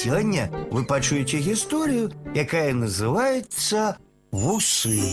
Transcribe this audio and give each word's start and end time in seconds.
сёння 0.00 0.49
вы 0.71 0.85
пачуеце 0.85 1.37
гісторыю, 1.43 2.11
якая 2.33 2.73
называецца 2.73 3.97
вусы. 4.31 5.03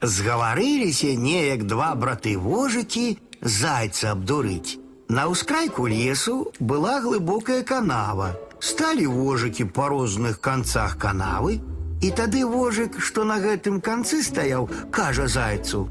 Згаварыліся 0.00 1.12
неяк 1.14 1.66
два 1.66 1.94
браты-вожыкі 1.94 3.18
зайца 3.42 4.12
абдурыць. 4.16 4.78
На 5.08 5.28
ўскрайку 5.28 5.86
лесу 5.86 6.52
была 6.60 7.00
глыбокая 7.00 7.62
канава. 7.62 8.36
Сталі 8.60 9.06
вожыкі 9.06 9.64
па 9.70 9.88
розных 9.88 10.40
канцах 10.40 10.98
канавы, 10.98 11.60
і 12.02 12.10
тады 12.10 12.44
вожык, 12.46 12.98
што 13.00 13.24
на 13.24 13.38
гэтым 13.42 13.80
канцы 13.80 14.22
стаяў, 14.22 14.68
кажа 14.90 15.26
зайцу: 15.26 15.88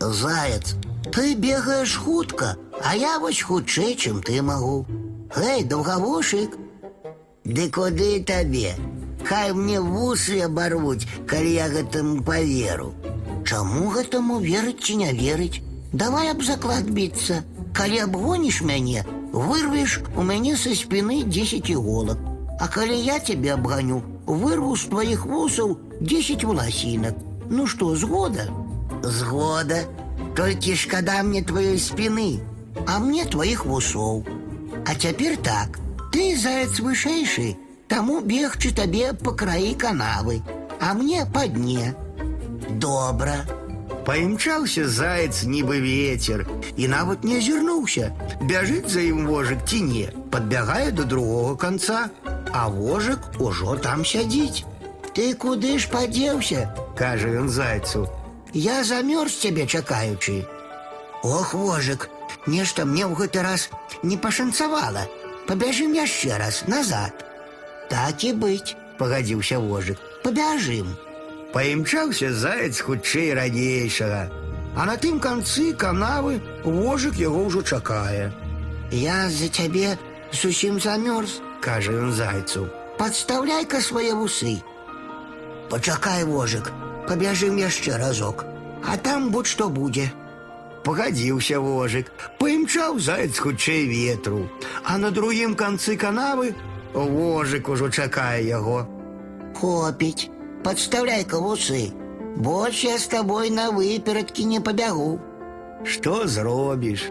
Заяц, 0.00 0.74
ты 1.12 1.34
бегаеш 1.34 1.96
хутка, 1.96 2.56
а 2.82 2.96
я 2.96 3.18
вось 3.18 3.42
хутчэй, 3.42 3.94
чым 3.96 4.22
ты 4.22 4.42
магу. 4.42 4.86
Гэй, 5.35 5.63
даўгавушык, 5.63 6.57
Ды 7.49 7.69
куды 7.71 8.23
табе? 8.29 8.75
Хай 9.25 9.53
мне 9.53 9.79
вусы 9.81 10.37
абарвуць, 10.45 11.07
калі 11.25 11.53
я 11.53 11.67
гэтаму 11.73 12.21
паверу. 12.23 12.93
Чаму 13.41 13.89
гэтаму 13.95 14.37
верыць 14.43 14.83
ці 14.85 14.97
не 15.01 15.09
верыць? 15.13 15.61
Давай 15.91 16.29
аб 16.29 16.43
заклад 16.45 16.91
біцца. 16.93 17.41
Калі 17.73 17.99
абгоніш 18.05 18.61
мяне, 18.61 19.01
вырвеш 19.33 19.99
у 20.15 20.25
мяне 20.29 20.53
са 20.57 20.75
спіны 20.77 21.23
10 21.23 21.69
іголак. 21.73 22.19
А 22.59 22.67
калі 22.67 22.97
я 22.99 23.17
цябе 23.19 23.53
абганю, 23.55 24.01
вырву 24.27 24.75
з 24.77 24.91
тваіх 24.93 25.25
вусаў 25.25 25.77
10 26.01 26.43
валасінак. 26.43 27.15
Ну 27.49 27.65
што, 27.65 27.95
згода? 27.95 28.45
Згода. 29.01 29.85
Толькі 30.35 30.75
шкада 30.75 31.23
мне 31.23 31.41
тваёй 31.41 31.79
спіны, 31.79 32.41
а 32.85 32.99
мне 32.99 33.25
тваіх 33.25 33.65
вусоў. 33.65 34.21
А 34.85 34.95
цяпер 34.95 35.37
так, 35.37 35.79
ты 36.11 36.35
заяц 36.37 36.79
вышэйшы, 36.79 37.55
таму 37.87 38.21
бегчы 38.21 38.71
табе 38.73 39.13
па 39.13 39.33
краі 39.33 39.73
канавы, 39.75 40.41
а 40.79 40.93
мне 40.93 41.25
па 41.33 41.47
дне. 41.47 41.95
Добра. 42.69 43.45
Паімчаўся 44.05 44.87
заяц 44.89 45.43
нібы 45.43 45.79
ветер 45.83 46.47
і 46.77 46.87
нават 46.87 47.23
не 47.23 47.37
азірнуўся. 47.37 48.09
Бяжыць 48.41 48.89
за 48.89 49.03
ім 49.05 49.27
вожык 49.27 49.65
ці 49.69 49.81
не, 49.85 50.07
падбягае 50.33 50.91
да 50.91 51.03
другога 51.03 51.55
канца, 51.55 52.09
а 52.53 52.67
вожык 52.69 53.19
ужо 53.39 53.75
там 53.77 54.05
сядзіць. 54.05 54.65
Ты 55.13 55.33
куды 55.35 55.77
ж 55.77 55.89
падзеўся? 55.93 56.73
Кажа 56.97 57.29
ён 57.41 57.49
зайцу. 57.49 58.07
Я 58.53 58.83
замёрз 58.83 59.35
цябе 59.45 59.67
чакаючы. 59.67 60.45
Ох, 61.23 61.53
вожык, 61.53 62.09
нешта 62.47 62.85
мне 62.85 63.05
ў 63.05 63.15
гэты 63.15 63.41
раз 63.41 63.69
не 64.03 64.17
пашанцавала. 64.17 65.07
Пабяжым 65.47 65.93
яшчэ 65.93 66.37
раз 66.37 66.63
назад. 66.67 67.25
Так 67.89 68.23
і 68.23 68.33
быць, 68.33 68.75
пагадзіўся 68.97 69.59
вожык. 69.59 69.97
Пабяжым. 70.23 70.93
Паімчаўся 71.53 72.33
заяц 72.33 72.81
хутчэй 72.81 73.33
ранейшага. 73.33 74.29
А 74.77 74.85
на 74.85 74.95
тым 74.97 75.19
канцы 75.19 75.73
канавы 75.73 76.37
вожык 76.63 77.17
яго 77.17 77.49
ўжо 77.49 77.65
чакае. 77.65 78.29
Я 78.91 79.29
за 79.29 79.49
цябе 79.49 79.97
зусім 80.31 80.79
замёрз. 80.79 81.41
Кажа 81.61 81.91
ён 81.91 82.13
зайцу. 82.13 82.69
Падстаўляй-ка 82.99 83.81
свае 83.81 84.13
вусы. 84.13 84.61
Пачакай, 85.69 86.23
вожык, 86.23 86.71
пабяжым 87.07 87.57
яшчэ 87.57 87.97
разок, 87.97 88.45
а 88.85 88.97
там 88.97 89.29
будь-што 89.29 89.69
будзе. 89.69 90.11
Пагадзіўся 90.83 91.59
вожык, 91.59 92.11
паімчаў 92.39 92.99
заяц 92.99 93.37
хутчэй 93.37 93.85
ветру, 93.89 94.47
а 94.83 94.97
на 94.97 95.11
другім 95.11 95.55
канцы 95.55 95.97
канавы 95.97 96.55
вожык 96.93 97.69
ужо 97.69 97.89
чакае 97.89 98.47
яго. 98.47 98.87
Хопіць, 99.59 100.29
падстаўляй-ка 100.63 101.39
вусы. 101.43 101.91
Больш 102.37 102.83
я 102.87 102.97
з 102.97 103.11
табой 103.11 103.49
на 103.49 103.69
выперадкі 103.75 104.45
не 104.45 104.59
пабягу. 104.63 105.19
Што 105.83 106.27
зробіш? 106.27 107.09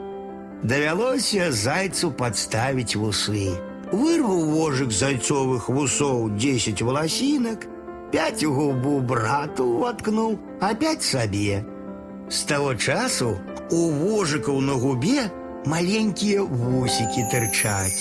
Давялося 0.62 1.52
зайцу 1.52 2.10
падставіць 2.10 2.96
вусы. 2.96 3.52
Вырваў 3.92 4.44
вожык 4.52 4.90
з 4.92 5.00
зайцовых 5.04 5.68
вусоў 5.68 6.30
10 6.36 6.82
валасінак, 6.82 7.66
пяць 8.12 8.44
у 8.44 8.52
губу 8.52 9.00
брату 9.00 9.68
воткнуў, 9.80 10.38
а 10.60 10.74
пяць 10.74 11.04
сабе. 11.04 11.64
З 12.32 12.44
таго 12.44 12.74
часу 12.74 13.36
у 13.70 13.80
вожыкаў 14.00 14.60
на 14.60 14.76
губе 14.82 15.28
маленькія 15.66 16.42
вусікі 16.42 17.24
тырчаць. 17.32 18.00